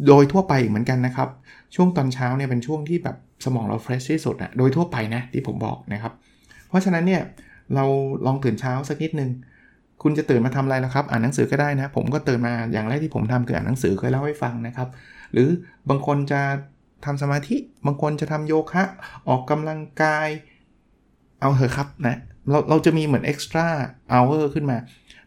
[0.09, 1.29] โดยทั่วไปเหมือนกันนะครับ
[1.75, 6.13] ช่วงตอนเช้าเนี่ยเป็นช่วงที่แบบสมองเรา fresh ที่สุดอะโดยทั่วไปนะที่ผมบอกนะครับ
[6.69, 7.23] เพราะฉะนั้นเนี่ย
[7.75, 7.85] เรา
[8.27, 9.31] ลองตื่นเช้าสักนิดนึง
[10.03, 14.89] คุณจะตื่นมาทำอะไรล่ะครับ อ่านหนังสือก็ได้นะ ผมก็ตื่นมาอย่างแรกที่ผมทำคืออ่านหนังสือเคยเล่าให้ฟังนะครับ
[15.33, 15.49] หรือ
[15.89, 16.41] บางคนจะ
[17.05, 18.85] ทำสมาธิ บางคนจะทำโยคะ
[19.29, 20.29] ออกกำลังกาย
[21.41, 22.17] เอาเถอะครับนะ
[22.51, 24.79] เราเราจะมีเหมือน extra hour ขึ้นมา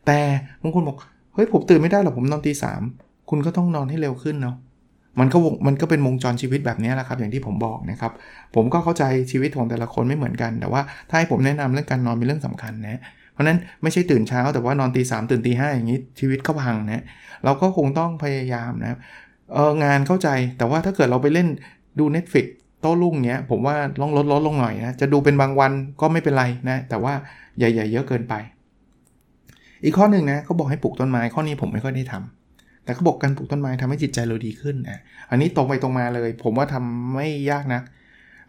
[0.05, 0.19] แต่
[0.63, 0.97] บางคนบอก
[1.33, 2.81] เฮ้ยผมตื่นไม่ได้หรอกผมนอนตีสาม
[3.29, 4.55] คุณก็ต้องนอนให้เร็วขึ้นเนาะ
[5.19, 8.11] มันก็มันก็เป็นวงจรชีวิตแบบนี้แหละครับอย่างที่ผมบอกนะครับ
[8.55, 13.01] ผมก็เข้าใจชีวิตของแต่ละคนไม่เหมือนกัน แต่ว่าถ้าให้ผมแนะนำเรื่องการนอนเป็นเรื่องสำคัญนะ
[13.33, 17.03] เพราะนั้นไม่ใช่ตื่นเช้าแต่ว่านอนตีสามตื่นตีห้าอย่างนี้ชีวิตก็พังนะ
[17.43, 18.97] เราก็คงต้องพยายามนะ
[19.53, 21.47] เอองานเข้าใจแต่ว่าถ้าเกิดเราไปเล่น
[21.99, 22.47] ดู Netflix
[22.81, 27.13] โต้รุ่งเนี้ยผมว่าลองลดลดลงหน่อยนะจะดูเป็นบางวันก็ไม่เป็นไรนะแต่ว่า
[27.57, 28.33] ใหญ่ๆเยอะเกินไป
[29.83, 32.36] อีกข้อหนึ่งนะเขาบอกให้ปลูกต้นไม้ข้อนี้ผมไม่ค่อยได้ทำ
[32.87, 37.81] แต่เขาบอกการปลูกต้นไม้ทำให้จิตใจเราดีขึ้นอะอันนี้ตรงไปตรงมาเลย ผมว่าทำไม่ยากนะ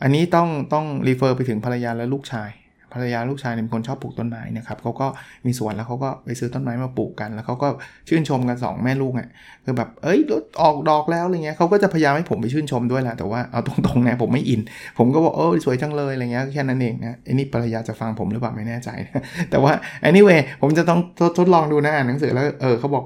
[0.03, 2.51] อันนี้ต้องต้องรีเฟอร์ไปถึงภรรยาและลูกชาย
[2.95, 5.07] ภรรยาลูกชายเป็นคนชอบปลูกต้นไม้นะครับเขาก็
[5.47, 7.69] มีสวนแล้วเขาก็ไปซื้อต้นไม้มาปลูกกัน แล้วเขาก็
[8.09, 9.29] ชื่นชมกัน 2 แม่ลูกอะ
[9.65, 10.19] คือแบบเอ้ย
[10.63, 14.61] ออกดอกแล้วอะไรเงี้ยเขาก็จะพยายามให้ผมไปชื่นชมด้วยแหละแต่ว่าเอาตรงๆนะผมไม่อิน
[14.99, 19.73] ผมก็บอกเออสวยจังเลยอะไรเงี้ยแค่นั้นเองนะไอ้นี่ภรรยาจะฟังผมหรือเปล่าไม่แน่ใจนะแต่ว่า
[20.09, 21.01] anyway ผมจะต้อง
[21.39, 23.05] ทดลองดูนะอ่านหนังสือแล้วเออเขาบอก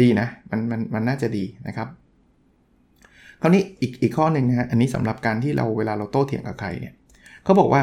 [0.00, 1.88] ดีนะมันมันมันน่าจะดีนะครับ
[3.40, 6.94] คราวนี้อีกอีกข้อหนึ่งนะฮะอันนี้สำหรับการที่เราเวลาเราโต้เถียงกับใครเนี่ย
[7.44, 7.82] เขาบอกว่า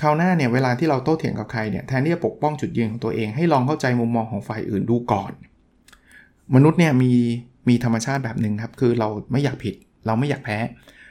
[0.00, 5.32] คราวหน้าเนี่ยเวลาที่เราโต้เถียงกับใครเนี่ยแทนที่จะปกป้องจุดยืนของตัวเองให้ลองเข้าใจมุมมองของฝ่ายอื่นดูก่อน
[6.54, 7.12] มนุษย์เนี่ยมี
[7.68, 9.74] มีธรรมชาติแบบหนึ่งครับคือเราไม่อยากผิด
[10.06, 10.58] เราไม่อยากแพ้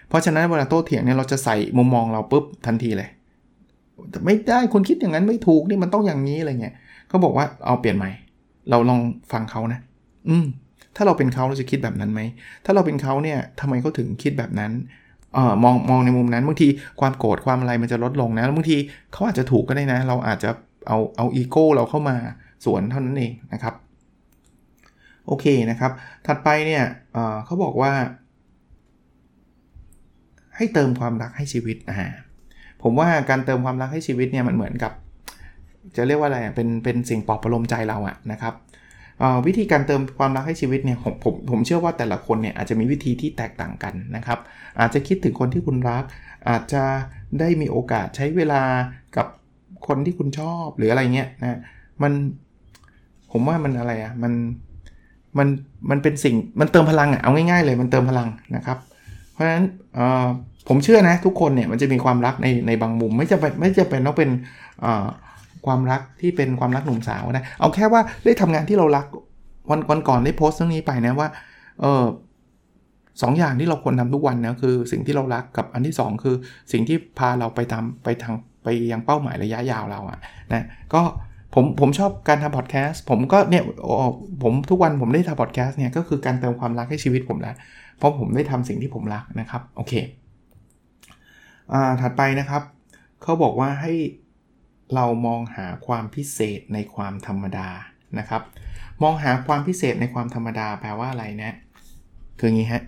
[0.09, 3.09] เพราะฉะนั้นเวลาโต้เถียงเนี่ยเราจะใส่มุมมองเราปุ๊บทันทีเลย
[4.25, 6.75] ไม่ได้คนคิดอย่างนั้นไม่ถูกนี่มันต้องอย่างนี้อะไรเงี้ย
[7.09, 8.11] เขาบอกว่าเอาเปลี่ยนใหม่
[8.69, 8.99] เราลอง
[9.31, 9.79] ฟังเขานะ
[10.27, 10.45] อืม
[10.95, 12.21] ถ้าเราเป็นเขาเราจะคิดแบบนั้นไหม
[12.65, 14.71] ถ้าเราเป็นเขาเนี่ยทำไมเขาถึงคิดแบบนั้น
[15.33, 16.67] เออมองมองในมุมนั้นบางที
[16.99, 18.77] ความโกรธความอะไรมันจะลดลงนะบางที
[19.13, 20.49] เขาอาจจะถูกก็ได้นะ เราอาจจะ
[20.87, 22.15] เอาเอาอีโก้เราเข้ามา
[22.65, 23.75] สวนเท่านั้นเองนะครับ
[25.27, 25.91] โอเคนะครับ
[26.27, 27.91] ถัดไปเนี่ยเเขาบอกว่า
[30.55, 32.09] ให้เติมความรักให้ชีวิตอ่า
[32.83, 34.91] ผมว่าการเติมความรักให้ชีวิตเนี่ยมันเหมือนกับ
[35.97, 38.53] จะเรียกว่าอะไรเป็นเป็นสิ่งปลอบประโลมใจเราอะนะครับ
[39.47, 44.39] วิธีการเติมความรักให้ชีวิตเนี่ยผมผมผมเชื่อว่าแต่ละคนเนี่ยอาจจะมีวิธีที่แตกต่างกันนะครับ
[44.79, 46.03] อาจจะคิดถึงคนที่คุณรัก
[46.49, 46.83] อาจจะ
[47.39, 48.61] ได้มีโอกาสใช้เวลา
[49.17, 49.27] กับ
[49.87, 51.59] คนที่คุณชอบหรืออะไรเงี้ยนะ
[52.01, 52.13] มัน
[53.31, 54.33] ผมว่ามันอะไรอะ่ะมัน
[55.37, 55.47] มัน
[55.89, 58.77] มันเป็นสิ่งมันเติมพลังอะ่ะเอาง่ายๆเลยมันเติมพลังนะครับ
[59.31, 59.65] เพราะฉะนั้น
[60.67, 64.29] ผมเชื่อนะทุกคนเนี่ยมันจะมีความรักในในบางมุม ไม่จะเป็นไม่จะเป็นต้องเป็น
[65.65, 69.05] ความรักที่เป็นความรักหนุ่มสาวนะ เอาแค่ว่าได้ทำงานที่เรารัก
[69.69, 71.27] วันวันก่อนได้โพสต์เรื่องนี้ไปนะว่า
[71.81, 72.05] เออ
[73.21, 76.35] สองอย่างที่เราควรทาทุกวันนะคือสิ่งที่เรารักกับอันที่ 2 คือ
[76.71, 80.19] สิ่งที่พาเราไปทำไปทางไปยังเป้าหมายระยะยาวเราอะ
[80.53, 81.01] นะก็
[81.53, 83.63] ผมผมชอบการทำพอดแคสต์ผมก็เนี่ย
[84.43, 87.55] ผมทุกวันผมได้ทำพอดแคสต์เนี่ยก็คือการเติมความรักให้ชีวิตผมแล้ว
[87.97, 89.93] เพราะผมได้ทำสิ่งที่ผมรักนะครับโอเค
[91.73, 92.61] อ่าถัดไปนะครับ
[93.23, 93.93] เขาบอกว่าให้
[94.95, 97.67] เรามองหาความพิเศษในความธรรมดา
[98.19, 98.41] นะครับ
[99.03, 101.51] มองหาความพิเศษในความธรรมดาแปลว่าอะไรนะ
[102.39, 102.83] คืออย่างนี้ฮะ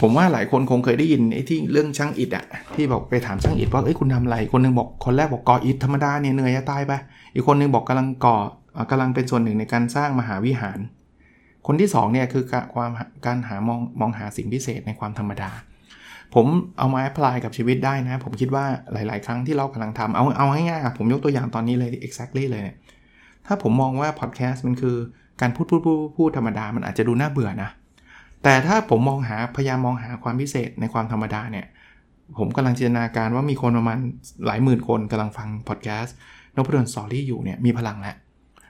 [0.00, 6.92] ผมว่าหลายคนคงเคยได้ยินไอ้ที่เรื่องช่างอิฐอะที่บอกไปถามช่างอิฐว่าเอ้ยคุณทำอะไร คนนึงบอกคนแรกบอกก่ออิฐธรรมดาเนี่ยเหนื่อยจะตายไป
[7.34, 8.36] อีกคนนึงบอกกำลังก่อ
[8.90, 10.78] กำลังเป็นส่วนหนึ่งในการสร้างมหาวิหาร
[11.66, 12.90] คนที่2เนี่ยคือความ
[13.26, 15.50] การหามองมองหาสิ่งพิเศษในความธรรมดา
[16.34, 16.46] ผม
[16.78, 22.76] เอามาแอพพลายกับชีวิตได้นะ ผมคิดว่าหลาย ๆ ครั้งที่เรากำลังทำเอาเอาง่ายๆผมยกตัวอย่างตอนนี้เลย exactly เลยเนี่ย
[23.46, 24.96] ถ้าผมมองว่าพอดแคสต์มันคือ
[25.40, 27.70] การพูดพูดพูดพูดธรรมดา มันอาจจะดูน่าเบื่อนะ
[28.42, 31.66] แต่ถ้าผมมองหาพยายามมองหาความพิเศษในความธรรมดาเนี่ย
[32.38, 33.98] ผมกำลังจินตนาการว่ามีคนประมาณ
[34.46, 36.14] หลายหมื่นคนกำลังฟังพอดแคสต์
[36.56, 38.14] นพดลสตอรี่อยู่เนี่ยมีพลังแล้ว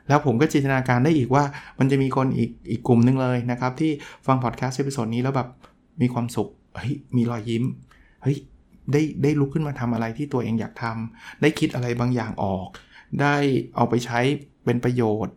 [0.09, 1.45] แล้วผมก็จินตนาการได้อีกว่า
[1.79, 3.91] มันจะมีคนอีกอีกกลุ่มนึงเลยนะครับ ที่
[4.27, 5.49] ฟังพอดแคสต์ episode นี้แล้วแบบ
[6.03, 7.65] มีความสุข เฮ้ยมีรอยยิ้ม
[8.23, 8.37] เฮ้ย
[8.93, 12.69] ได้ได้ลุกขึ้นมาทำอะไรที่ตัวเองอยากทำได้คิดอะไรบางอย่างออก
[13.21, 13.35] ได้
[13.77, 14.21] เอาไปใช้
[14.65, 15.35] เป็นประโยชน์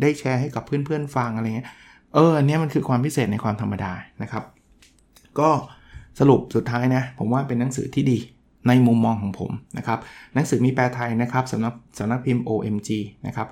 [0.00, 1.68] ได้แชร์ให้กับเพื่อนๆฟังอะไรเงี้ย
[2.14, 4.44] เอออันนี้มันคือความพิเศษในความธรรมดานะครับ
[5.40, 5.50] ก็
[6.20, 8.18] สรุปสุดท้ายนะ ผมว่าเป็นหนังสือที่ดี
[8.68, 9.98] ในมุมมองของผมนะครับ
[10.34, 12.90] หนังสือมีแปลไทยนะครับสำนักสำนักพิมพ์ OMG
[13.26, 13.48] นะครับ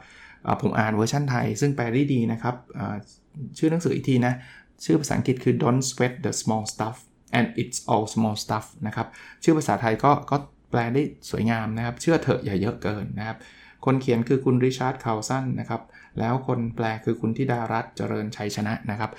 [0.62, 2.54] ผมอ่านเวอร์ชันไทย ซึ่งแปลได้ดีนะครับ
[3.58, 4.34] ชื่อหนังสืออีกทีนะ
[4.84, 6.96] ชื่อภาษาอังกฤษคือ Don't Sweat the Small Stuff
[7.38, 9.06] and it's all small stuff นะครับ
[9.42, 10.36] ชื่อภาษาไทยก็ก็
[10.70, 13.36] แปลได้สวยงามนะครับ เชื่อเถอะอย่าเยอะเกินนะครับ
[13.84, 15.82] คนเขียนคือคุณริชาร์ดคาวสันนะครับ
[16.18, 19.10] แล้วคนแปลคือคุณธิดารัตน์เจริญชัยชนะนะครับ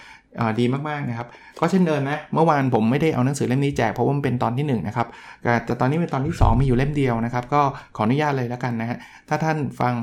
[0.59, 1.27] ดีมากๆนะครับ
[1.59, 5.07] ก็เช่นเดิมนะ เมื่อวานผมไม่ได้เอาหนังสือเล่มนี้แจกเพราะว่ามันเป็นตอนที่1นนะครับ
[5.65, 7.61] แต่ตอนนี้เป็นตอนที่ 2 มีอยู่เล่มเดียวนะครับ ก็
[7.95, 8.97] ขออนุญาตเลยแล้วกันนะฮะ
[9.29, 9.93] ถ้าท่านฟัง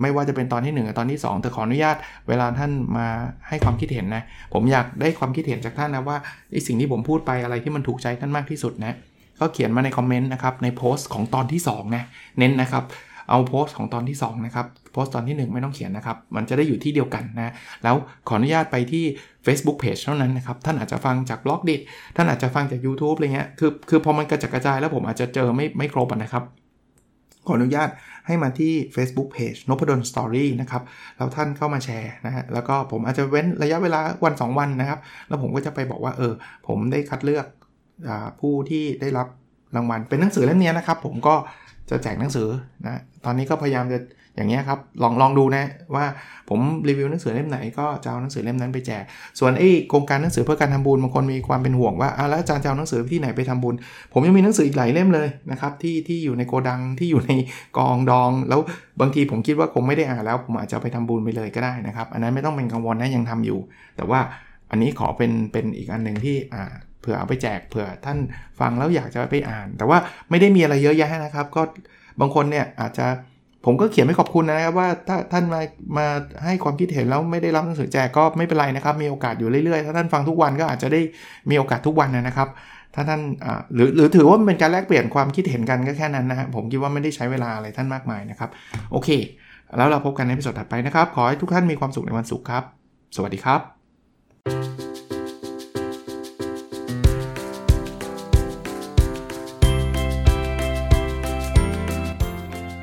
[0.00, 1.96] ไม่ว่าจะเป็นตอนที่1กับตอนที่ 2 แต่ขออนุญาต
[2.28, 3.08] เวลาท่านมา
[3.48, 6.16] ให้ความคิดเห็นนะ ผมอยากได้ความคิดเห็นจากท่านนะว่า
[6.50, 8.94] ไอสิ่งที่ผมพูดไปอะไรที่มันถูกใจท่านมากที่สุดนะ
[9.40, 12.04] ก็เขียนมาในคอมเมนต์นะครับในโพสต์ของตอนที่2นะ
[12.38, 12.84] เน้นนะครับ
[13.30, 17.96] เอาโพสต์ของตอนที่2นะครับโพสต์ตอนที่ 1 ไม่ต้องเขียนนะครับ มันจะได้อยู่ที่เดียวกันนะ แล้ว
[18.28, 19.04] ขออนุญาตไปที่
[19.46, 21.76] Facebook Page เท่านั้นนะครับ ท่านอาจจะฟังจาก Blockdit
[22.16, 26.44] ท่านอาจจะฟังจาก YouTube อะไรเงี้ยคือคือพอมันกระจัดกระจายแล้วผมอาจจะเจอไม่ไม่ครบนะครับ
[27.46, 27.88] ขออนุญาต
[28.26, 30.82] ให้มาที่ Facebook Page นพดลสตอรี่นะครับ
[31.16, 36.32] แล้วท่านเข้ามาแชร์นะฮะแล้วก็ผมอาจจะเว้นระยะเวลาวัน 2 วันนะครับ แล้วผมก็จะไปบอกว่าเออ
[36.66, 37.46] ผมได้คัดเลือก
[38.08, 39.26] อผู้ที่ได้รับ
[39.76, 41.34] รางวัลเป็นหนังสือเล่มนี้นะครับ ผมก็
[41.90, 42.48] จะแจกหนังสือ
[42.86, 43.98] นะตอนนี้ก็พยายามจะ
[44.36, 45.64] อย่างเงี้ยครับลองลองดูนะ
[45.94, 46.04] ว่า
[46.48, 49.02] ผมรีวิวหนังสือเล่มไหนก็จะเอาหนังสือเล่มนั้นไปแจก
[49.38, 53.74] ส่วนไอ้โครงการหนังสือเพื่อการทำบุญบางคนมีความเป็นห่วงว่าอะแล้วอาจารย์จะเอาหนังสือที่ไหนไปทำบุญ
[54.12, 57.30] ผมยังมีหนังสืออีกหลายเล่มเลยนะครับที่ที่อยู่ในโกดังที่อยู่ใน
[57.78, 58.60] กองดอง แล้ว
[59.00, 63.58] บางทีผมคิดว่าคงไม่ได้อ่านแล้ว ผมอาจจะไปทำบุญไปเลยก็ได้นะครับ อันนั้นไม่ต้องเป็นกังวลนะยังทำอยู่
[63.96, 64.20] แต่ว่า
[64.70, 68.18] อันนี้ขอเป็นเป็นอีกอันหนึ่งที่อ่าเผื่อเอาไปแจกเผื่อท่าน
[68.60, 69.98] ฟังแล้วอยากจะไปอ่าน แต่ว่า
[70.30, 71.62] ไม่ได้มีอะไรเยอะแยะนะครับ ก็
[72.20, 73.06] บางคนเนี่ยอาจจะ
[73.64, 75.60] ผมก็เขียนไม่ขอบคุณนะครับว่าถ้าท่านมา
[75.98, 76.06] มา
[76.44, 81.00] ให้ความคิดเห็นแล้วไม่ได้รับหนังสือแจกก็ไม่เป็นไรนะครับ มีโอกาสอยู่เรื่อยๆ ถ้าท่านฟังทุกวันก็อาจจะได้
[81.50, 82.48] มีโอกาสทุกวันนะครับ
[82.94, 83.20] ถ้าท่าน
[83.74, 88.50] หรือหรือถือว่าเป็นการแลกเปลี่ยนความคิดเห็นกันก็แค่นั้นนะฮะผมคิดว่าไม่ได้ใช้เวลาอะไรท่านมากมายนะครับ
[88.92, 89.08] โอเค
[89.76, 92.62] แล้วเราพบกันในพิสดถัดไปนะครับ ขอให้ทุกท่านมีความสุขในวันศุกร์ครับ
[93.16, 94.91] สวัสดีครับ